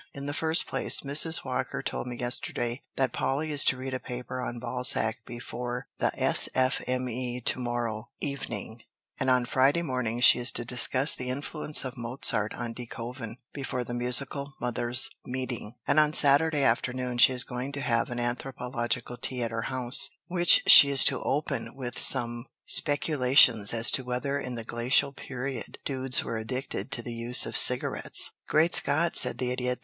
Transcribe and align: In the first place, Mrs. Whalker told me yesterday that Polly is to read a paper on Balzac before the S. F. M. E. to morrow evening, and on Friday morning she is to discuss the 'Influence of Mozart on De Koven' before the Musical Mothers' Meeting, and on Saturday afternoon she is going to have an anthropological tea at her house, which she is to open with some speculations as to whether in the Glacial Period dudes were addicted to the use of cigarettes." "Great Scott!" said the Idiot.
In 0.15 0.25
the 0.25 0.33
first 0.33 0.65
place, 0.65 1.01
Mrs. 1.01 1.45
Whalker 1.45 1.83
told 1.83 2.07
me 2.07 2.15
yesterday 2.15 2.81
that 2.95 3.13
Polly 3.13 3.51
is 3.51 3.63
to 3.65 3.77
read 3.77 3.93
a 3.93 3.99
paper 3.99 4.41
on 4.41 4.57
Balzac 4.57 5.19
before 5.27 5.85
the 5.99 6.11
S. 6.19 6.49
F. 6.55 6.81
M. 6.87 7.07
E. 7.07 7.39
to 7.39 7.59
morrow 7.59 8.09
evening, 8.19 8.81
and 9.19 9.29
on 9.29 9.45
Friday 9.45 9.83
morning 9.83 10.19
she 10.19 10.39
is 10.39 10.51
to 10.53 10.65
discuss 10.65 11.13
the 11.13 11.29
'Influence 11.29 11.85
of 11.85 11.99
Mozart 11.99 12.55
on 12.55 12.73
De 12.73 12.87
Koven' 12.87 13.35
before 13.53 13.83
the 13.83 13.93
Musical 13.93 14.55
Mothers' 14.59 15.07
Meeting, 15.23 15.75
and 15.85 15.99
on 15.99 16.13
Saturday 16.13 16.63
afternoon 16.63 17.19
she 17.19 17.31
is 17.33 17.43
going 17.43 17.71
to 17.71 17.81
have 17.81 18.09
an 18.09 18.19
anthropological 18.19 19.17
tea 19.17 19.43
at 19.43 19.51
her 19.51 19.69
house, 19.69 20.09
which 20.25 20.63
she 20.65 20.89
is 20.89 21.05
to 21.05 21.21
open 21.21 21.75
with 21.75 21.99
some 21.99 22.47
speculations 22.65 23.71
as 23.71 23.91
to 23.91 24.03
whether 24.03 24.39
in 24.39 24.55
the 24.55 24.63
Glacial 24.63 25.11
Period 25.13 25.77
dudes 25.85 26.23
were 26.23 26.37
addicted 26.39 26.91
to 26.91 27.03
the 27.03 27.13
use 27.13 27.45
of 27.45 27.55
cigarettes." 27.55 28.31
"Great 28.47 28.73
Scott!" 28.73 29.15
said 29.15 29.37
the 29.37 29.51
Idiot. 29.51 29.79